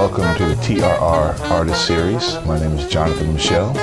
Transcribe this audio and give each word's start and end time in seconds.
Welcome 0.00 0.34
to 0.38 0.46
the 0.46 0.54
TRR 0.62 1.50
Artist 1.50 1.86
Series. 1.86 2.32
My 2.46 2.58
name 2.58 2.72
is 2.78 2.90
Jonathan 2.90 3.34
Michelle, 3.34 3.76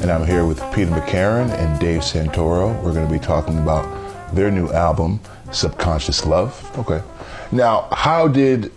and 0.00 0.12
I'm 0.12 0.24
here 0.24 0.46
with 0.46 0.58
Peter 0.72 0.92
McEachern 0.92 1.50
and 1.50 1.80
Dave 1.80 2.02
Santoro. 2.02 2.80
We're 2.84 2.92
going 2.92 3.04
to 3.04 3.12
be 3.12 3.18
talking 3.18 3.58
about 3.58 4.32
their 4.32 4.52
new 4.52 4.70
album, 4.70 5.18
Subconscious 5.50 6.24
Love. 6.24 6.78
Okay. 6.78 7.02
Now, 7.50 7.88
how 7.90 8.28
did 8.28 8.70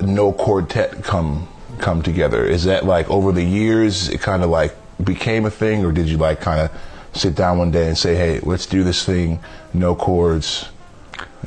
No 0.00 0.32
Quartet 0.32 1.04
come 1.04 1.46
come 1.78 2.02
together? 2.02 2.44
Is 2.44 2.64
that 2.64 2.84
like 2.84 3.08
over 3.08 3.30
the 3.30 3.44
years 3.44 4.08
it 4.08 4.20
kind 4.20 4.42
of 4.42 4.50
like 4.50 4.74
became 5.04 5.46
a 5.46 5.50
thing, 5.50 5.84
or 5.84 5.92
did 5.92 6.08
you 6.08 6.16
like 6.16 6.40
kind 6.40 6.62
of 6.62 6.72
sit 7.12 7.36
down 7.36 7.58
one 7.58 7.70
day 7.70 7.86
and 7.86 7.96
say, 7.96 8.16
"Hey, 8.16 8.40
let's 8.40 8.66
do 8.66 8.82
this 8.82 9.04
thing, 9.04 9.38
no 9.72 9.94
chords"? 9.94 10.68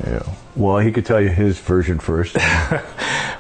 Know. 0.06 0.26
Well, 0.56 0.78
he 0.80 0.92
could 0.92 1.06
tell 1.06 1.22
you 1.22 1.30
his 1.30 1.60
version 1.60 2.00
first. 2.00 2.36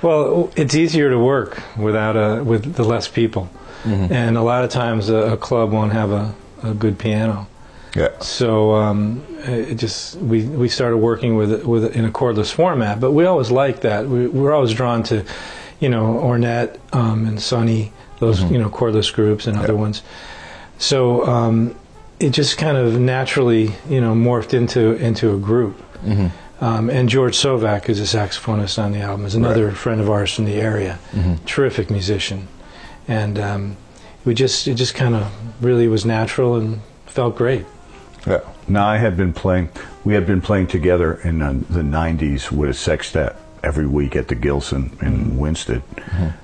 Well, 0.01 0.51
it's 0.55 0.75
easier 0.75 1.09
to 1.09 1.17
work 1.17 1.61
without 1.75 2.15
a 2.15 2.43
with 2.43 2.75
the 2.75 2.83
less 2.83 3.07
people, 3.07 3.49
and 3.83 4.37
a 4.37 4.41
lot 4.43 4.63
of 4.63 4.69
times 4.69 5.09
a, 5.09 5.33
a 5.33 5.37
club 5.37 5.71
won't 5.71 5.91
have 5.91 6.11
a, 6.11 6.35
a 6.63 6.73
good 6.73 6.99
piano. 6.99 7.47
Yeah. 7.95 8.09
So 8.19 8.75
um, 8.75 9.25
it 9.39 9.75
just 9.75 10.15
we 10.17 10.45
we 10.45 10.69
started 10.69 10.97
working 10.97 11.35
with 11.35 11.63
with 11.65 11.95
in 11.95 12.05
a 12.05 12.11
chordless 12.11 12.51
format, 12.53 12.99
but 12.99 13.11
we 13.11 13.25
always 13.25 13.49
liked 13.49 13.81
that. 13.81 14.07
We, 14.07 14.27
we 14.27 14.39
were 14.39 14.53
always 14.53 14.73
drawn 14.73 15.01
to, 15.03 15.25
you 15.79 15.89
know, 15.89 16.13
Ornette 16.21 16.77
um, 16.93 17.25
and 17.25 17.41
Sonny, 17.41 17.91
those 18.19 18.43
you 18.43 18.59
know 18.59 18.69
chordless 18.69 19.11
groups 19.11 19.47
and 19.47 19.57
other 19.57 19.75
ones. 19.75 20.03
So 20.77 21.25
um, 21.25 21.75
it 22.19 22.31
just 22.31 22.59
kind 22.59 22.77
of 22.77 22.99
naturally, 22.99 23.73
you 23.89 23.99
know, 23.99 24.13
morphed 24.13 24.53
into 24.53 24.93
into 25.03 25.33
a 25.33 25.39
group. 25.39 25.81
Um, 26.59 26.89
and 26.89 27.07
George 27.07 27.37
Sovak, 27.37 27.85
who's 27.85 27.99
a 27.99 28.17
saxophonist 28.17 28.81
on 28.83 28.91
the 28.91 28.99
album, 29.01 29.25
is 29.25 29.35
another 29.35 29.71
friend 29.71 30.01
of 30.01 30.09
ours 30.09 30.33
from 30.33 30.45
the 30.45 30.55
area. 30.55 30.97
Terrific 31.45 31.89
musician, 31.91 32.47
and 33.07 33.37
um, 33.37 33.77
we 34.25 34.33
just 34.33 34.67
it 34.67 34.73
just 34.75 34.95
kind 34.95 35.15
of 35.15 35.31
really 35.63 35.87
was 35.87 36.03
natural 36.05 36.55
and 36.55 36.81
felt 37.05 37.35
great. 37.35 37.65
Yeah. 38.25 38.39
now, 38.67 38.87
I 38.87 38.97
had 38.97 39.15
been 39.15 39.31
playing, 39.33 39.69
we 40.03 40.13
had 40.15 40.25
been 40.25 40.41
playing 40.41 40.67
together 40.67 41.13
in 41.23 41.39
the 41.39 41.81
90s 41.81 42.51
with 42.51 42.69
a 42.71 42.73
sextet 42.73 43.35
every 43.63 43.87
week 43.87 44.15
at 44.17 44.27
the 44.27 44.35
Gilson 44.35 44.97
in 45.01 45.37
Winston. 45.37 45.81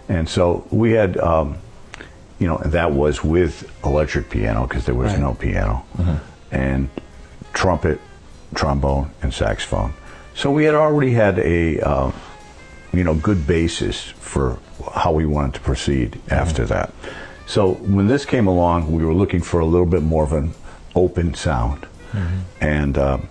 And 0.08 0.30
so 0.30 0.66
we 0.72 0.92
had, 0.92 1.17
um, 1.17 1.58
you 2.39 2.48
know, 2.48 2.58
that 2.66 2.92
was 2.94 3.23
with 3.23 3.70
electric 3.83 4.30
piano 4.30 4.66
because 4.67 4.86
there 4.86 4.95
was 4.95 5.11
Right. 5.11 5.20
no 5.22 5.33
piano, 5.33 5.83
and 6.52 6.89
trumpet, 7.53 8.00
trombone, 8.55 9.09
and 9.22 9.33
saxophone. 9.33 9.93
So 10.36 10.52
we 10.52 10.66
had 10.66 10.76
already 10.76 11.11
had 11.11 11.39
a, 11.39 11.80
uh, 11.80 12.11
you 12.92 13.04
know, 13.04 13.14
good 13.16 13.45
basis 13.48 14.02
for 14.04 14.58
how 14.94 15.11
we 15.11 15.26
wanted 15.26 15.54
to 15.55 15.60
proceed 15.61 16.20
after 16.30 16.66
that. 16.66 16.94
So 17.45 17.73
when 17.73 18.08
this 18.08 18.26
came 18.26 18.48
along, 18.48 18.92
we 18.92 19.04
were 19.05 19.14
looking 19.14 19.42
for 19.42 19.60
a 19.60 19.66
little 19.66 19.86
bit 19.86 20.02
more 20.02 20.23
of 20.23 20.33
an 20.33 20.54
open 20.95 21.33
sound, 21.33 21.86
and 22.61 22.98
um, 22.98 23.30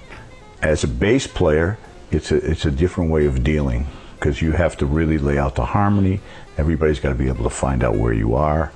as 0.61 0.85
a 0.85 0.89
bass 0.89 1.27
player, 1.27 1.79
it's 2.11 2.31
a 2.31 2.37
it's 2.37 2.65
a 2.65 2.71
different 2.71 3.11
way 3.11 3.27
of 3.27 3.43
dealing 3.43 3.87
because 4.19 4.43
you 4.43 4.53
have 4.53 4.77
to 4.79 4.87
really 4.87 5.19
lay 5.19 5.39
out 5.39 5.55
the 5.55 5.65
harmony. 5.65 6.21
Everybody's 6.59 7.01
got 7.01 7.09
to 7.11 7.15
be 7.15 7.29
able 7.29 7.45
to 7.45 7.51
find 7.51 7.83
out 7.83 7.97
where 7.97 8.13
you 8.13 8.35
are. 8.35 8.71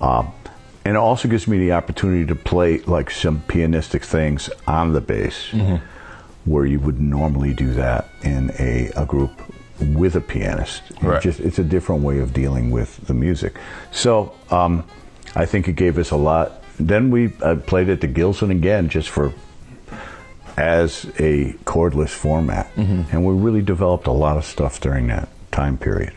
Um, 0.00 0.32
and 0.84 0.94
it 0.94 0.98
also 0.98 1.26
gives 1.28 1.48
me 1.48 1.58
the 1.58 1.72
opportunity 1.72 2.26
to 2.26 2.34
play 2.36 2.78
like 2.80 3.10
some 3.10 3.40
pianistic 3.48 4.04
things 4.04 4.50
on 4.68 4.92
the 4.92 5.00
bass 5.00 5.52
where 6.46 6.64
you 6.64 6.80
would 6.80 6.98
normally 7.00 7.52
do 7.52 7.72
that 7.74 8.08
in 8.22 8.50
a, 8.58 8.90
a 8.96 9.04
group 9.04 9.30
with 9.80 10.16
a 10.16 10.20
pianist. 10.20 10.82
It 10.90 11.02
Right. 11.02 11.22
just, 11.22 11.40
it's 11.40 11.58
a 11.58 11.64
different 11.64 12.02
way 12.02 12.18
of 12.20 12.32
dealing 12.32 12.70
with 12.70 13.06
the 13.06 13.12
music. 13.14 13.58
So 13.92 14.32
um, 14.50 14.84
I 15.34 15.44
think 15.44 15.68
it 15.68 15.74
gave 15.76 15.98
us 15.98 16.10
a 16.12 16.16
lot. 16.16 16.62
Then 16.80 17.10
we 17.10 17.32
uh, 17.42 17.56
played 17.56 17.88
at 17.90 18.00
the 18.00 18.06
Gilson 18.06 18.50
again 18.50 18.88
just 18.88 19.08
for 19.10 19.32
as 20.56 21.04
a 21.18 21.52
chordless 21.64 22.10
format. 22.10 22.70
And 22.76 23.24
we 23.26 23.34
really 23.34 23.60
developed 23.62 24.06
a 24.06 24.12
lot 24.12 24.36
of 24.38 24.44
stuff 24.44 24.80
during 24.80 25.08
that 25.08 25.28
time 25.52 25.76
period. 25.76 26.14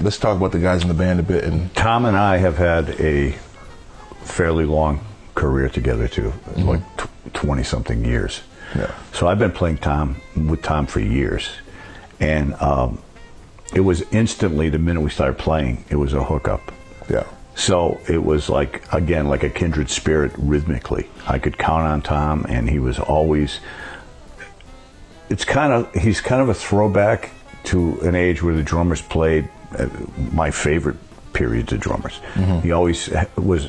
Let's 0.00 0.18
talk 0.18 0.36
about 0.36 0.52
the 0.52 0.58
guys 0.58 0.82
in 0.82 0.88
the 0.88 0.94
band 0.94 1.20
a 1.20 1.22
bit 1.22 1.44
and 1.44 1.74
Tom 1.76 2.06
and 2.06 2.16
I 2.16 2.38
have 2.38 2.56
had 2.56 2.88
a 3.00 3.32
fairly 4.24 4.64
long 4.64 5.00
career 5.34 5.68
together 5.68 6.08
too, 6.08 6.32
like 6.56 6.80
twenty 7.34 7.62
something 7.62 8.04
years. 8.04 8.40
Yeah. 8.76 8.94
So 9.12 9.28
I've 9.28 9.38
been 9.38 9.52
playing 9.52 9.78
Tom 9.78 10.16
with 10.34 10.62
Tom 10.62 10.86
for 10.86 11.00
years, 11.00 11.50
and 12.20 12.54
um, 12.54 12.98
it 13.74 13.80
was 13.80 14.02
instantly 14.12 14.68
the 14.68 14.78
minute 14.78 15.00
we 15.00 15.10
started 15.10 15.38
playing, 15.38 15.84
it 15.90 15.96
was 15.96 16.12
a 16.14 16.22
hookup. 16.24 16.60
yeah. 17.08 17.24
So 17.54 18.00
it 18.08 18.24
was 18.24 18.48
like 18.48 18.82
again 18.94 19.28
like 19.28 19.42
a 19.42 19.50
kindred 19.50 19.90
spirit 19.90 20.32
rhythmically. 20.38 21.08
I 21.26 21.38
could 21.38 21.58
count 21.58 21.82
on 21.82 22.00
Tom, 22.00 22.46
and 22.48 22.68
he 22.68 22.78
was 22.78 22.98
always. 22.98 23.60
It's 25.28 25.44
kind 25.44 25.72
of 25.72 25.92
he's 25.94 26.20
kind 26.22 26.40
of 26.40 26.48
a 26.48 26.54
throwback 26.54 27.30
to 27.64 28.00
an 28.00 28.14
age 28.14 28.42
where 28.42 28.54
the 28.54 28.62
drummers 28.62 29.02
played 29.02 29.48
uh, 29.78 29.86
my 30.32 30.50
favorite 30.50 30.96
periods 31.34 31.72
of 31.72 31.80
drummers. 31.80 32.20
He 32.62 32.72
always 32.72 33.10
was 33.36 33.68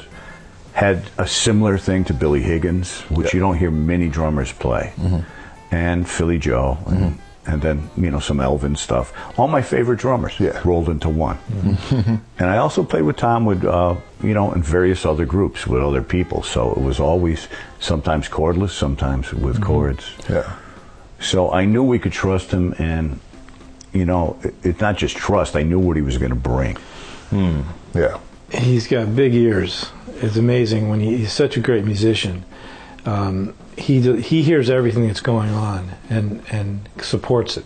had 0.74 1.04
a 1.18 1.28
similar 1.28 1.78
thing 1.78 2.04
to 2.06 2.14
Billy 2.14 2.42
Higgins, 2.42 3.02
which 3.10 3.28
Yeah. 3.28 3.38
you 3.38 3.40
don't 3.40 3.58
hear 3.58 3.72
many 3.72 4.10
drummers 4.10 4.52
play, 4.52 4.92
mm-hmm. 4.98 5.20
and 5.72 6.08
Philly 6.08 6.40
Joe, 6.40 6.78
and, 6.88 7.00
mm-hmm. 7.00 7.52
and 7.52 7.62
then 7.62 7.90
you 7.96 8.10
know 8.10 8.20
some 8.20 8.40
Elvin 8.40 8.76
stuff. 8.76 9.14
All 9.38 9.48
my 9.48 9.62
favorite 9.62 10.00
drummers 10.00 10.34
Yeah. 10.40 10.60
rolled 10.66 10.90
into 10.90 11.10
one. 11.10 11.38
Mm-hmm. 11.52 12.16
And 12.40 12.50
I 12.50 12.58
also 12.58 12.84
played 12.84 13.04
with 13.04 13.18
Tom 13.18 13.46
with, 13.46 13.64
uh, 13.64 13.96
you 14.24 14.34
know, 14.34 14.52
in 14.54 14.64
various 14.64 15.06
other 15.06 15.26
groups 15.26 15.68
with 15.68 15.82
other 15.84 16.02
people. 16.02 16.42
So 16.44 16.72
it 16.72 16.82
was 16.82 17.00
always 17.00 17.48
sometimes 17.80 18.28
chordless, 18.28 18.72
sometimes 18.72 19.32
with 19.34 19.62
chords. 19.62 20.12
Yeah. 20.30 20.52
So 21.20 21.52
I 21.52 21.66
knew 21.66 21.84
we 21.84 22.00
could 22.00 22.12
trust 22.12 22.52
him, 22.52 22.74
and 22.80 23.20
you 23.94 24.06
know, 24.06 24.38
it, 24.44 24.56
it's 24.64 24.82
not 24.82 24.98
just 24.98 25.16
trust. 25.16 25.56
I 25.56 25.64
knew 25.64 25.80
what 25.80 25.96
he 25.96 26.02
was 26.02 26.18
going 26.18 26.32
to 26.32 26.36
bring. 26.36 26.76
Hmm. 27.30 27.62
Yeah. 27.94 28.18
He's 28.52 28.88
got 28.88 29.16
big 29.16 29.34
ears. 29.34 29.90
It's 30.16 30.38
amazing 30.38 30.90
when 30.90 31.00
he, 31.00 31.18
he's 31.18 31.34
such 31.34 31.58
a 31.58 31.60
great 31.60 31.86
musician. 31.86 32.46
Um, 33.06 33.54
he 33.78 34.22
he 34.22 34.44
hears 34.44 34.70
everything 34.70 35.08
that's 35.08 35.22
going 35.22 35.50
on 35.50 35.92
and 36.10 36.44
and 36.52 36.88
supports 37.02 37.58
it, 37.58 37.66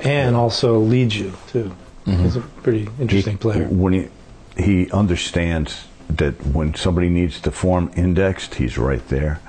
and 0.00 0.34
also 0.34 0.78
leads 0.78 1.16
you 1.16 1.32
too. 1.48 1.74
Mm-hmm. 2.06 2.22
He's 2.22 2.36
a 2.36 2.40
pretty 2.40 2.88
interesting 2.98 3.38
player. 3.38 3.68
When 3.68 3.92
he 3.92 4.08
he 4.56 4.90
understands 4.90 5.86
that 6.08 6.34
when 6.46 6.74
somebody 6.74 7.08
needs 7.08 7.40
to 7.40 7.50
form 7.50 7.90
indexed, 7.94 8.56
he's 8.56 8.76
right 8.76 9.06
there. 9.08 9.40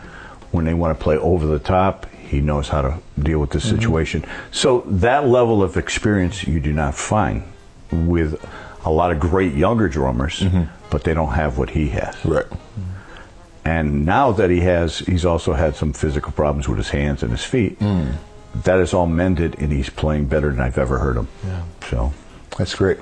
When 0.52 0.66
they 0.66 0.74
want 0.74 0.98
to 0.98 1.04
play 1.04 1.18
over 1.18 1.48
the 1.48 1.60
top, 1.60 2.06
he 2.14 2.42
knows 2.42 2.68
how 2.70 2.82
to 2.82 3.00
deal 3.20 3.40
with 3.40 3.52
the 3.52 3.60
mm-hmm. 3.60 3.76
situation. 3.76 4.26
So 4.52 4.82
that 4.88 5.28
level 5.28 5.64
of 5.64 5.78
experience 5.78 6.46
you 6.46 6.60
do 6.60 6.74
not 6.74 6.94
find 6.96 7.44
with 7.92 8.44
a 8.86 8.92
lot 8.92 9.12
of 9.12 9.20
great 9.20 9.54
younger 9.54 9.88
drummers, 9.88 10.40
mm-hmm. 10.40 10.64
But 10.92 11.04
they 11.04 11.16
don't 11.16 11.34
have 11.34 11.58
what 11.58 11.72
he 11.72 11.88
has. 11.90 12.16
Right. 12.24 12.46
And 13.66 14.06
now 14.06 14.32
that 14.34 14.50
he 14.50 14.60
has, 14.62 15.00
he's 15.00 15.26
also 15.26 15.54
had 15.54 15.76
some 15.76 15.94
physical 15.94 16.32
problems 16.32 16.68
with 16.68 16.78
his 16.78 16.90
hands 16.90 17.24
and 17.24 17.32
his 17.32 17.44
feet. 17.44 17.80
That 18.54 18.80
is 18.80 18.94
all 18.94 19.08
mended, 19.08 19.56
and 19.60 19.72
he's 19.72 19.90
playing 19.90 20.26
better 20.26 20.52
than 20.52 20.60
I've 20.60 20.78
ever 20.78 21.00
heard 21.00 21.16
him. 21.18 21.28
Yeah. 21.46 21.64
So. 21.90 22.14
That's 22.58 22.76
great. 22.76 22.98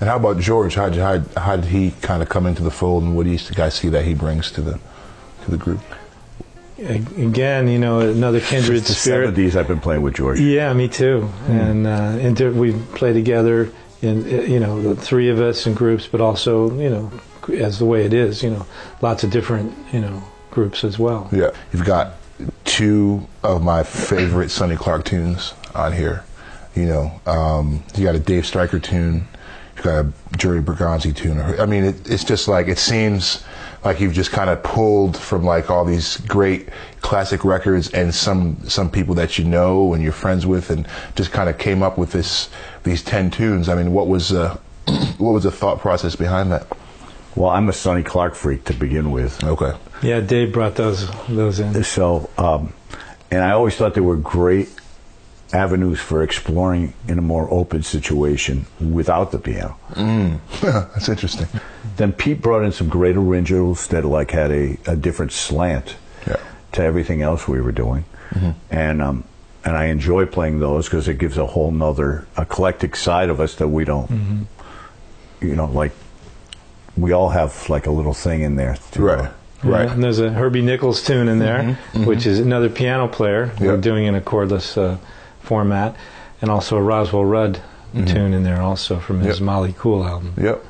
And 0.00 0.08
how 0.08 0.16
about 0.16 0.38
George? 0.38 0.74
How 0.74 0.88
did 0.88 1.00
how, 1.00 1.20
how 1.40 1.56
did 1.56 1.66
he 1.66 1.92
kind 2.02 2.22
of 2.22 2.28
come 2.28 2.46
into 2.46 2.62
the 2.62 2.70
fold, 2.70 3.02
and 3.02 3.16
what 3.16 3.24
do 3.24 3.30
you 3.30 3.38
guys 3.54 3.74
see 3.74 3.88
that 3.88 4.04
he 4.04 4.14
brings 4.14 4.50
to 4.52 4.60
the 4.60 4.78
to 5.44 5.50
the 5.50 5.56
group? 5.56 5.80
Again, 6.78 7.68
you 7.68 7.78
know, 7.78 8.00
another 8.00 8.40
kindred 8.40 8.82
the 8.82 8.92
spirit. 8.92 9.34
70s 9.34 9.54
I've 9.54 9.68
been 9.68 9.80
playing 9.80 10.02
with 10.02 10.14
George. 10.14 10.40
Yeah, 10.40 10.72
me 10.74 10.88
too. 10.88 11.30
And 11.46 11.86
uh, 11.86 11.90
and 11.90 12.58
we 12.58 12.72
play 12.94 13.12
together 13.12 13.70
in 14.04 14.22
uh, 14.24 14.42
you 14.42 14.60
know 14.60 14.80
the 14.80 14.94
three 14.94 15.28
of 15.28 15.40
us 15.40 15.66
in 15.66 15.74
groups, 15.74 16.06
but 16.06 16.20
also 16.20 16.70
you 16.78 16.90
know 16.90 17.10
as 17.52 17.78
the 17.78 17.84
way 17.84 18.04
it 18.04 18.12
is, 18.12 18.42
you 18.42 18.50
know, 18.50 18.66
lots 19.02 19.24
of 19.24 19.30
different 19.30 19.74
you 19.92 20.00
know 20.00 20.22
groups 20.50 20.84
as 20.84 20.98
well. 20.98 21.28
Yeah, 21.32 21.50
you've 21.72 21.84
got 21.84 22.14
two 22.64 23.26
of 23.42 23.62
my 23.62 23.82
favorite 23.82 24.50
Sonny 24.50 24.76
Clark 24.76 25.04
tunes 25.04 25.54
on 25.74 25.92
here. 25.92 26.24
You 26.74 26.86
know, 26.86 27.20
um, 27.26 27.84
you 27.96 28.04
got 28.04 28.16
a 28.16 28.20
Dave 28.20 28.46
Stryker 28.46 28.80
tune, 28.80 29.28
you've 29.76 29.84
got 29.84 30.04
a 30.04 30.12
Jerry 30.36 30.60
Bergonzi 30.60 31.14
tune. 31.14 31.38
I 31.38 31.66
mean, 31.66 31.84
it, 31.84 32.10
it's 32.10 32.24
just 32.24 32.48
like 32.48 32.68
it 32.68 32.78
seems 32.78 33.44
like 33.84 34.00
you've 34.00 34.14
just 34.14 34.30
kind 34.30 34.48
of 34.48 34.62
pulled 34.62 35.16
from 35.16 35.44
like 35.44 35.70
all 35.70 35.84
these 35.84 36.16
great 36.22 36.68
classic 37.02 37.44
records 37.44 37.90
and 37.90 38.14
some 38.14 38.56
some 38.68 38.90
people 38.90 39.14
that 39.16 39.38
you 39.38 39.44
know 39.44 39.92
and 39.92 40.02
you're 40.02 40.12
friends 40.12 40.46
with, 40.46 40.70
and 40.70 40.86
just 41.16 41.32
kind 41.32 41.48
of 41.48 41.58
came 41.58 41.82
up 41.82 41.98
with 41.98 42.12
this 42.12 42.48
these 42.82 43.02
ten 43.02 43.30
tunes. 43.30 43.68
I 43.68 43.74
mean, 43.74 43.92
what 43.92 44.08
was 44.08 44.32
uh, 44.32 44.56
what 45.18 45.32
was 45.32 45.44
the 45.44 45.50
thought 45.50 45.80
process 45.80 46.16
behind 46.16 46.50
that? 46.52 46.66
Well, 47.36 47.50
I'm 47.50 47.68
a 47.68 47.72
Sonny 47.72 48.02
Clark 48.02 48.34
freak 48.34 48.64
to 48.66 48.74
begin 48.74 49.10
with. 49.10 49.42
Okay. 49.42 49.72
Yeah, 50.02 50.20
Dave 50.20 50.52
brought 50.52 50.76
those 50.76 51.10
those 51.26 51.60
in. 51.60 51.84
So, 51.84 52.30
um, 52.38 52.72
and 53.30 53.42
I 53.42 53.50
always 53.50 53.76
thought 53.76 53.94
they 53.94 54.00
were 54.00 54.16
great 54.16 54.70
avenues 55.54 56.00
for 56.00 56.22
exploring 56.22 56.92
in 57.08 57.16
a 57.18 57.22
more 57.22 57.48
open 57.52 57.82
situation 57.82 58.66
without 58.80 59.30
the 59.30 59.38
piano. 59.38 59.76
That's 60.60 61.08
interesting. 61.08 61.46
Then 61.96 62.12
Pete 62.12 62.42
brought 62.42 62.64
in 62.64 62.72
some 62.72 62.88
great 62.88 63.16
originals 63.16 63.86
that 63.88 64.04
like 64.04 64.32
had 64.32 64.50
a, 64.50 64.76
a 64.86 64.96
different 64.96 65.32
slant 65.32 65.94
Yeah. 66.26 66.36
to 66.72 66.82
everything 66.82 67.22
else 67.22 67.46
we 67.46 67.60
were 67.60 67.72
doing, 67.72 68.04
and 68.70 69.00
um, 69.00 69.24
and 69.64 69.76
I 69.76 69.84
enjoy 69.86 70.26
playing 70.26 70.58
those 70.58 70.86
because 70.86 71.06
it 71.08 71.18
gives 71.18 71.38
a 71.38 71.46
whole 71.46 71.70
nother 71.70 72.26
eclectic 72.36 72.96
side 72.96 73.30
of 73.30 73.38
us 73.40 73.54
that 73.56 73.68
we 73.68 73.84
don't, 73.84 74.46
you 75.40 75.54
know, 75.54 75.66
like 75.66 75.92
we 76.96 77.12
all 77.12 77.28
have 77.30 77.68
like 77.70 77.86
a 77.86 77.90
little 77.92 78.14
thing 78.14 78.42
in 78.42 78.56
there. 78.56 78.76
To, 78.92 79.02
Right. 79.02 79.18
uh, 79.26 79.30
Right. 79.62 79.88
And 79.88 80.02
there's 80.04 80.18
a 80.18 80.28
Herbie 80.30 80.60
Nichols 80.60 81.02
tune 81.02 81.26
in 81.26 81.38
there, 81.38 81.78
which 81.94 82.26
is 82.26 82.38
another 82.38 82.68
piano 82.68 83.08
player. 83.08 83.50
We're 83.58 83.78
doing 83.78 84.04
in 84.04 84.14
a 84.14 84.20
chordless 84.20 84.76
uh, 84.76 84.98
format, 85.44 85.94
and 86.40 86.50
also 86.50 86.76
a 86.76 86.82
Roswell 86.82 87.24
Rudd 87.24 87.60
tune 88.06 88.32
in 88.34 88.42
there, 88.42 88.60
also 88.60 88.98
from 88.98 89.20
his 89.20 89.38
Yep. 89.38 89.46
MALIcool 89.48 90.04
album, 90.08 90.34
Yep. 90.36 90.64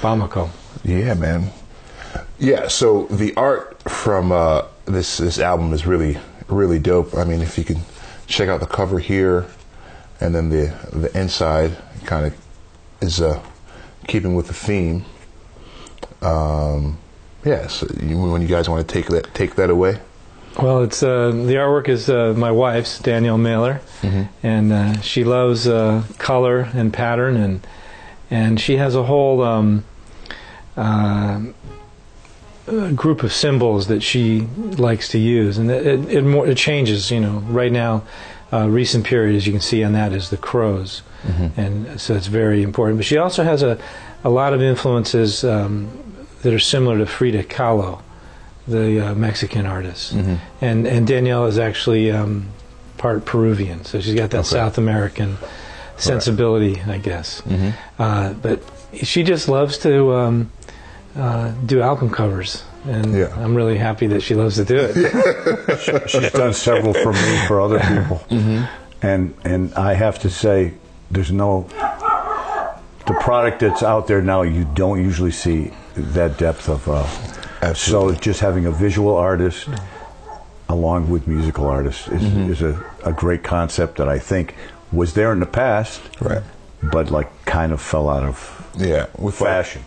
Bamako. 0.00 0.48
Yeah, 0.84 1.12
man. 1.14 1.50
Yeah, 2.38 2.68
so 2.68 3.04
the 3.10 3.34
art 3.36 3.82
from 3.88 4.32
uh, 4.32 4.62
this 4.86 5.18
this 5.18 5.38
album 5.38 5.72
is 5.74 5.86
really 5.86 6.16
really 6.48 6.78
dope. 6.78 7.14
I 7.14 7.24
mean, 7.24 7.42
if 7.42 7.58
you 7.58 7.64
can 7.64 7.80
check 8.26 8.48
out 8.48 8.60
the 8.60 8.66
cover 8.66 8.98
here, 8.98 9.46
and 10.20 10.34
then 10.34 10.48
the 10.48 10.72
the 10.92 11.10
inside 11.18 11.76
kind 12.06 12.26
of 12.26 12.34
is 13.02 13.20
uh, 13.20 13.40
keeping 14.08 14.34
with 14.34 14.46
the 14.46 14.54
theme. 14.54 15.04
Um, 16.22 16.98
yeah, 17.44 17.66
so 17.68 17.86
you, 18.02 18.18
when 18.20 18.42
you 18.42 18.48
guys 18.48 18.68
want 18.68 18.86
to 18.86 18.92
take 18.92 19.06
that 19.08 19.32
take 19.34 19.54
that 19.56 19.68
away, 19.70 19.98
Well, 20.58 20.82
it's 20.82 21.02
uh, 21.02 21.30
the 21.30 21.54
artwork 21.54 21.88
is 21.88 22.10
uh, 22.10 22.34
my 22.36 22.50
wife's 22.50 22.98
Danielle 22.98 23.38
Mailer, 23.38 23.80
and 24.42 24.72
uh, 24.72 25.00
she 25.00 25.22
loves 25.24 25.68
uh, 25.68 26.02
color 26.18 26.68
and 26.74 26.92
pattern, 26.92 27.36
and 27.36 27.66
and 28.30 28.60
she 28.60 28.76
has 28.76 28.96
a 28.96 29.04
whole 29.04 29.42
um, 29.42 29.84
uh, 30.76 31.40
group 32.94 33.22
of 33.22 33.32
symbols 33.32 33.86
that 33.86 34.02
she 34.02 34.40
likes 34.76 35.08
to 35.10 35.18
use, 35.18 35.56
and 35.56 35.70
it 35.70 35.86
it, 35.86 36.10
it, 36.10 36.22
more, 36.22 36.46
it 36.46 36.56
changes. 36.56 37.10
You 37.12 37.20
know, 37.20 37.38
right 37.48 37.72
now, 37.72 38.02
uh, 38.52 38.68
recent 38.68 39.06
period, 39.06 39.36
as 39.36 39.46
you 39.46 39.52
can 39.52 39.62
see 39.62 39.84
on 39.84 39.92
that, 39.92 40.12
is 40.12 40.30
the 40.30 40.36
crows, 40.36 41.02
and 41.56 42.00
so 42.00 42.14
it's 42.14 42.26
very 42.26 42.62
important. 42.62 42.98
But 42.98 43.06
she 43.06 43.18
also 43.18 43.44
has 43.44 43.62
a 43.62 43.78
a 44.24 44.30
lot 44.30 44.52
of 44.52 44.60
influences 44.60 45.44
um, 45.44 45.88
that 46.42 46.52
are 46.52 46.58
similar 46.58 46.98
to 46.98 47.06
Frida 47.06 47.44
Kahlo 47.44 48.02
the 48.68 49.00
uh, 49.10 49.14
Mexican 49.14 49.66
artist, 49.66 50.12
and 50.60 50.86
and 50.86 51.06
Danielle 51.06 51.46
is 51.46 51.58
actually 51.58 52.10
um, 52.12 52.48
part 52.98 53.24
Peruvian, 53.24 53.84
so 53.84 54.00
she's 54.00 54.14
got 54.14 54.30
that 54.30 54.46
South 54.46 54.78
American 54.78 55.36
sensibility, 55.96 56.80
I 56.86 56.98
guess. 56.98 57.42
Uh, 57.98 58.32
but 58.34 58.62
she 59.02 59.22
just 59.22 59.48
loves 59.48 59.78
to 59.78 60.12
um, 60.14 60.52
uh, 61.16 61.50
do 61.66 61.80
album 61.82 62.10
covers, 62.10 62.62
and 62.86 63.14
Yeah. 63.14 63.34
I'm 63.36 63.54
really 63.54 63.78
happy 63.78 64.06
that 64.08 64.20
she 64.22 64.34
loves 64.34 64.56
to 64.56 64.64
do 64.64 64.76
it. 64.78 66.08
She's 66.10 66.32
done 66.32 66.52
several 66.54 66.92
for 66.94 67.12
me 67.12 67.46
for 67.46 67.60
other 67.60 67.78
people, 67.80 68.22
and 69.02 69.34
and 69.44 69.74
I 69.74 69.94
have 69.94 70.18
to 70.20 70.30
say, 70.30 70.74
there's 71.10 71.32
no 71.32 71.66
the 73.06 73.14
product 73.20 73.60
that's 73.60 73.82
out 73.82 74.06
there 74.06 74.22
now. 74.22 74.42
You 74.42 74.64
don't 74.74 75.02
usually 75.02 75.32
see 75.32 75.72
that 75.96 76.38
depth 76.38 76.68
of. 76.68 76.86
Absolutely. 77.62 78.14
So 78.14 78.20
just 78.20 78.40
having 78.40 78.66
a 78.66 78.70
visual 78.70 79.14
artist 79.14 79.68
along 80.68 81.10
with 81.10 81.26
musical 81.26 81.66
artists 81.66 82.06
is, 82.08 82.22
mm-hmm. 82.22 82.50
is 82.50 82.62
a, 82.62 82.82
a 83.04 83.12
great 83.12 83.42
concept 83.42 83.96
that 83.98 84.08
I 84.08 84.18
think 84.18 84.54
was 84.92 85.14
there 85.14 85.32
in 85.32 85.40
the 85.40 85.46
past, 85.46 86.00
Right. 86.20 86.42
But 86.82 87.10
like 87.10 87.44
kind 87.44 87.72
of 87.72 87.80
fell 87.80 88.08
out 88.08 88.22
of 88.22 88.70
yeah, 88.78 89.06
with 89.18 89.40
like- 89.40 89.50
fashion. 89.50 89.82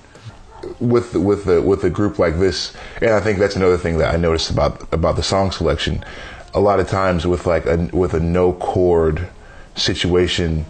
with 0.79 1.15
with 1.15 1.45
the 1.45 1.59
with 1.61 1.83
a 1.83 1.89
group 1.89 2.19
like 2.19 2.37
this, 2.37 2.73
and 3.01 3.09
I 3.11 3.19
think 3.19 3.39
that's 3.39 3.55
another 3.55 3.77
thing 3.77 3.97
that 3.97 4.13
I 4.13 4.17
noticed 4.17 4.51
about 4.51 4.93
about 4.93 5.15
the 5.15 5.23
song 5.23 5.51
selection. 5.51 6.05
A 6.53 6.59
lot 6.59 6.79
of 6.79 6.87
times 6.87 7.25
with 7.25 7.47
like 7.47 7.65
a 7.65 7.89
with 7.91 8.13
a 8.13 8.19
no 8.19 8.53
chord 8.53 9.27
situation, 9.75 10.65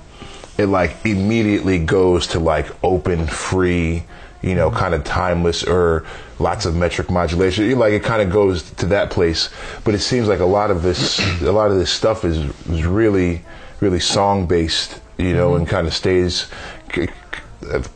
it 0.58 0.68
like 0.68 0.96
immediately 1.06 1.78
goes 1.78 2.26
to 2.28 2.40
like 2.40 2.68
open, 2.84 3.28
free, 3.28 4.04
you 4.44 4.54
know, 4.54 4.69
kind 4.69 4.94
of 4.94 5.04
timeless 5.04 5.63
or 5.63 6.06
lots 6.38 6.66
of 6.66 6.75
metric 6.75 7.10
modulation. 7.10 7.66
You- 7.66 7.75
Like 7.78 7.94
it 7.94 8.04
kind 8.04 8.22
of 8.22 8.30
goes 8.30 8.62
to 8.74 8.86
that 8.88 9.10
place. 9.10 9.50
But 9.84 9.95
it 9.95 10.00
seems 10.01 10.28
like 10.28 10.40
a 10.40 10.45
lot 10.45 10.69
of 10.69 10.84
this 10.84 11.19
a 11.42 11.51
lot 11.51 11.72
of 11.72 11.78
this 11.78 11.90
stuff 11.90 12.24
is 12.25 12.38
is 12.69 12.86
really 12.86 13.42
really 13.80 14.00
song 14.00 14.45
based, 14.45 15.01
you 15.18 15.34
know, 15.34 15.50
mm-hmm. 15.51 15.57
and 15.62 15.68
kind 15.68 15.88
of 15.88 15.94
stays. 15.94 16.48
c- 16.94 17.07
c- 17.07 17.10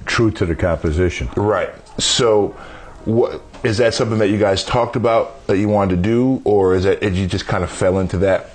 True 0.06 0.32
to 0.32 0.46
the 0.46 0.56
composition. 0.56 1.30
Right. 1.36 1.70
So, 2.00 2.56
what 3.06 3.42
is 3.64 3.78
that 3.80 3.94
something 3.94 4.18
that 4.20 4.30
you 4.30 4.38
guys 4.40 4.64
talked 4.64 4.96
about 4.96 5.46
that 5.48 5.58
you 5.58 5.68
wanted 5.68 5.98
to 5.98 6.02
do, 6.02 6.42
or 6.46 6.74
is 6.76 6.84
that 6.86 7.02
did 7.02 7.16
you 7.16 7.28
just 7.28 7.46
kind 7.48 7.64
of 7.64 7.70
fell 7.70 8.00
into 8.00 8.18
that? 8.20 8.52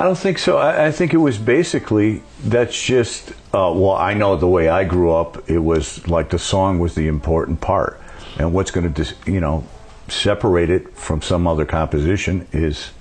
I 0.00 0.04
don't 0.04 0.16
think 0.16 0.38
so. 0.38 0.56
I, 0.56 0.86
I 0.86 0.92
think 0.92 1.12
it 1.12 1.18
was 1.18 1.36
basically 1.36 2.22
that's 2.42 2.82
just. 2.82 3.32
Uh, 3.52 3.70
well, 3.76 3.92
I 3.92 4.14
know 4.14 4.34
the 4.34 4.48
way 4.48 4.70
I 4.70 4.84
grew 4.84 5.12
up, 5.12 5.50
it 5.50 5.58
was 5.58 6.06
like 6.08 6.30
the 6.30 6.38
song 6.38 6.78
was 6.78 6.94
the 6.94 7.06
important 7.06 7.60
part, 7.60 8.00
and 8.38 8.54
what's 8.54 8.70
going 8.70 8.94
to, 8.94 9.14
you 9.26 9.40
know, 9.40 9.66
separate 10.08 10.70
it 10.70 10.96
from 10.96 11.20
some 11.20 11.46
other 11.46 11.66
composition 11.66 12.48
is 12.50 12.92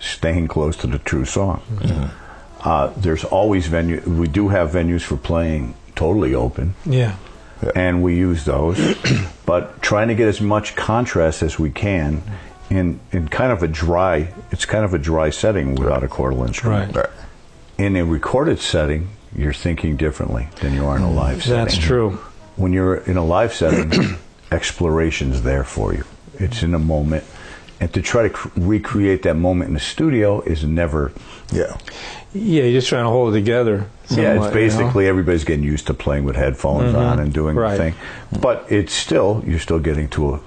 staying 0.00 0.48
close 0.48 0.76
to 0.78 0.86
the 0.86 0.98
true 0.98 1.26
song. 1.26 1.60
Uh, 2.64 2.86
there's 2.96 3.24
always 3.24 3.66
venue. 3.66 4.00
We 4.08 4.26
do 4.26 4.48
have 4.48 4.70
venues 4.70 5.02
for 5.02 5.18
playing 5.18 5.74
totally 5.94 6.34
open, 6.34 6.74
yeah, 6.86 7.16
and 7.74 8.02
we 8.02 8.16
use 8.16 8.46
those, 8.46 8.96
but 9.44 9.82
trying 9.82 10.08
to 10.08 10.14
get 10.14 10.26
as 10.26 10.40
much 10.40 10.74
contrast 10.74 11.42
as 11.42 11.58
we 11.58 11.70
can. 11.70 12.22
In, 12.68 12.98
in 13.12 13.28
kind 13.28 13.52
of 13.52 13.62
a 13.62 13.68
dry, 13.68 14.32
it's 14.50 14.64
kind 14.64 14.84
of 14.84 14.92
a 14.92 14.98
dry 14.98 15.30
setting 15.30 15.76
without 15.76 16.02
a 16.02 16.08
chordal 16.08 16.46
instrument 16.46 16.96
right. 16.96 17.06
in 17.78 17.94
a 17.94 18.04
recorded 18.04 18.58
setting, 18.58 19.08
you're 19.36 19.52
thinking 19.52 19.96
differently 19.96 20.48
than 20.60 20.74
you 20.74 20.84
are 20.86 20.96
in 20.96 21.02
a 21.02 21.10
live 21.10 21.42
setting. 21.42 21.64
That's 21.64 21.78
true. 21.78 22.18
When 22.56 22.72
you're 22.72 22.96
in 22.96 23.16
a 23.16 23.24
live 23.24 23.52
setting, 23.54 24.16
exploration's 24.50 25.42
there 25.42 25.64
for 25.64 25.94
you. 25.94 26.04
It's 26.34 26.62
in 26.62 26.74
a 26.74 26.78
moment, 26.78 27.24
and 27.80 27.92
to 27.94 28.02
try 28.02 28.22
to 28.22 28.30
cr- 28.30 28.48
recreate 28.56 29.22
that 29.22 29.34
moment 29.34 29.68
in 29.68 29.74
the 29.74 29.80
studio 29.80 30.40
is 30.40 30.64
never. 30.64 31.12
Yeah. 31.52 31.76
Yeah, 32.32 32.64
you're 32.64 32.72
just 32.72 32.88
trying 32.88 33.04
to 33.04 33.10
hold 33.10 33.34
it 33.34 33.38
together. 33.38 33.88
yeah, 34.10 34.16
somewhat, 34.16 34.26
it's 34.26 34.36
you 34.36 34.40
know? 34.40 34.50
basically 34.50 35.08
everybody's 35.08 35.44
getting 35.44 35.64
used 35.64 35.86
to 35.86 35.94
playing 35.94 36.24
with 36.24 36.36
headphones 36.36 36.88
mm-hmm. 36.88 36.96
on 36.96 37.18
and 37.18 37.32
doing 37.32 37.56
Right. 37.56 37.72
the 37.72 37.76
thing, 37.76 37.94
but 38.40 38.66
it's 38.70 38.92
still 38.92 39.42
you're 39.46 39.58
still 39.58 39.78
getting 39.78 40.08
to 40.10 40.34
a, 40.34 40.40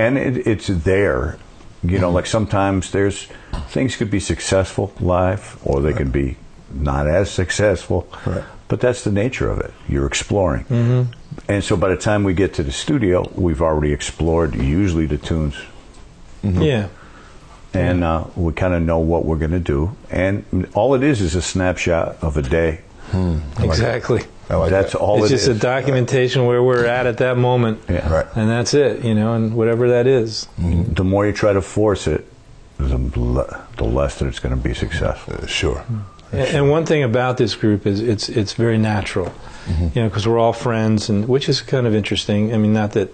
and 0.00 0.18
it, 0.18 0.46
it's 0.46 0.66
there. 0.66 1.38
You 1.82 1.98
know, 1.98 2.10
like 2.10 2.26
sometimes 2.26 2.90
there's 2.90 3.28
things 3.68 3.96
could 3.96 4.10
be 4.10 4.20
successful 4.20 4.92
live, 5.00 5.58
or 5.64 5.80
they 5.80 5.94
can 5.94 6.10
be 6.10 6.36
not 6.70 7.06
as 7.06 7.30
successful. 7.30 8.06
Right. 8.26 8.44
But 8.68 8.80
that's 8.80 9.02
the 9.02 9.10
nature 9.10 9.50
of 9.50 9.60
it. 9.60 9.72
You're 9.88 10.06
exploring, 10.06 10.64
mm-hmm. 10.64 11.12
and 11.48 11.64
so 11.64 11.76
by 11.76 11.88
the 11.88 11.96
time 11.96 12.22
we 12.22 12.34
get 12.34 12.54
to 12.54 12.62
the 12.62 12.70
studio, 12.70 13.30
we've 13.34 13.62
already 13.62 13.92
explored 13.92 14.54
usually 14.54 15.06
the 15.06 15.18
tunes 15.18 15.56
Yeah, 16.62 16.88
and 17.74 18.04
uh, 18.04 18.24
we 18.36 18.52
kind 18.52 18.74
of 18.74 18.82
know 18.82 18.98
what 18.98 19.24
we're 19.24 19.38
going 19.38 19.50
to 19.52 19.58
do. 19.58 19.96
And 20.10 20.68
all 20.74 20.94
it 20.94 21.02
is 21.02 21.20
is 21.20 21.34
a 21.34 21.42
snapshot 21.42 22.22
of 22.22 22.36
a 22.36 22.42
day. 22.42 22.82
exactly. 23.58 24.22
I 24.50 24.56
like 24.56 24.70
That's 24.70 24.92
that. 24.92 24.98
all 24.98 25.22
it's 25.22 25.30
it 25.32 25.36
just 25.36 25.48
is. 25.48 25.56
a 25.56 25.60
documentation 25.60 26.44
where 26.44 26.62
we're 26.62 26.84
at 26.84 27.06
at 27.06 27.18
that 27.18 27.36
moment, 27.38 27.80
Yeah. 27.88 28.12
Right. 28.12 28.26
and 28.34 28.50
that's 28.50 28.74
it. 28.74 29.04
You 29.04 29.14
know, 29.14 29.34
and 29.34 29.54
whatever 29.54 29.88
that 29.90 30.06
is. 30.06 30.48
The 30.58 31.04
more 31.04 31.24
you 31.26 31.32
try 31.32 31.52
to 31.52 31.62
force 31.62 32.06
it, 32.08 32.26
the, 32.78 32.98
le- 33.16 33.66
the 33.76 33.84
less 33.84 34.18
that 34.18 34.26
it's 34.26 34.40
going 34.40 34.56
to 34.56 34.60
be 34.60 34.74
successful. 34.74 35.34
Uh, 35.42 35.46
sure. 35.46 35.84
And 36.32 36.40
and 36.56 36.70
one 36.70 36.84
thing 36.86 37.02
about 37.02 37.36
this 37.38 37.54
group 37.54 37.86
is 37.86 38.00
it's 38.00 38.28
it's 38.28 38.52
very 38.54 38.78
natural, 38.78 39.32
you 39.68 39.90
know, 40.02 40.08
because 40.08 40.26
we're 40.28 40.38
all 40.38 40.52
friends, 40.52 41.08
and 41.08 41.28
which 41.28 41.48
is 41.48 41.60
kind 41.60 41.86
of 41.86 41.94
interesting. 41.94 42.52
I 42.54 42.56
mean, 42.56 42.72
not 42.72 42.92
that 42.92 43.12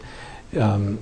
um, 0.59 0.99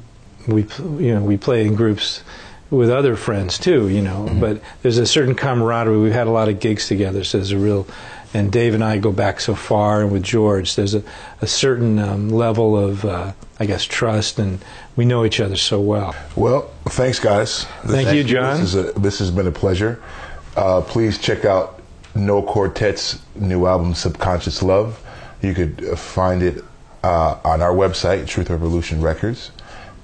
we 0.46 0.62
you 0.80 1.14
know 1.14 1.22
we 1.22 1.36
play 1.36 1.66
in 1.66 1.74
groups 1.74 2.22
with 2.70 2.88
other 2.90 3.14
friends 3.16 3.58
too, 3.58 3.88
you 3.88 4.00
know, 4.02 4.28
but 4.40 4.60
there's 4.82 4.98
a 4.98 5.06
certain 5.06 5.34
camaraderie. 5.34 5.98
We've 5.98 6.12
had 6.12 6.26
a 6.26 6.30
lot 6.30 6.48
of 6.48 6.60
gigs 6.60 6.86
together, 6.88 7.22
so 7.24 7.38
there's 7.38 7.52
a 7.52 7.58
real. 7.58 7.86
And 8.34 8.50
Dave 8.50 8.74
and 8.74 8.82
I 8.82 8.98
go 8.98 9.12
back 9.12 9.40
so 9.40 9.54
far, 9.54 10.02
and 10.02 10.10
with 10.10 10.24
George, 10.24 10.74
there's 10.74 10.94
a, 10.94 11.04
a 11.40 11.46
certain 11.46 12.00
um, 12.00 12.30
level 12.30 12.76
of, 12.76 13.04
uh, 13.04 13.32
I 13.60 13.66
guess, 13.66 13.84
trust, 13.84 14.40
and 14.40 14.58
we 14.96 15.04
know 15.04 15.24
each 15.24 15.38
other 15.38 15.54
so 15.54 15.80
well. 15.80 16.16
Well, 16.34 16.68
thanks, 16.86 17.20
guys. 17.20 17.66
This, 17.84 17.92
Thank 17.92 18.16
you, 18.16 18.24
John. 18.24 18.60
This, 18.60 18.74
is 18.74 18.88
a, 18.88 18.92
this 18.98 19.18
has 19.20 19.30
been 19.30 19.46
a 19.46 19.52
pleasure. 19.52 20.02
Uh, 20.56 20.80
please 20.80 21.16
check 21.16 21.44
out 21.44 21.80
No 22.16 22.42
Quartet's 22.42 23.20
new 23.36 23.66
album, 23.66 23.94
Subconscious 23.94 24.64
Love. 24.64 25.00
You 25.40 25.54
could 25.54 25.96
find 25.96 26.42
it 26.42 26.64
uh, 27.04 27.38
on 27.44 27.62
our 27.62 27.72
website, 27.72 28.26
Truth 28.26 28.50
Revolution 28.50 29.00
Records. 29.00 29.52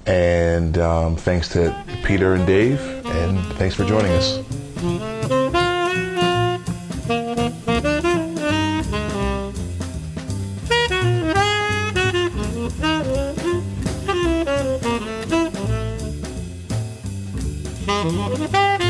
And 0.05 0.77
um, 0.77 1.15
thanks 1.17 1.49
to 1.49 1.75
Peter 2.03 2.33
and 2.33 2.47
Dave, 2.47 2.79
and 3.05 3.39
thanks 3.57 3.75
for 3.75 3.85
joining 3.85 4.11
us. 4.13 5.10
嗯。 17.93 18.80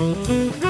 Música 0.00 0.69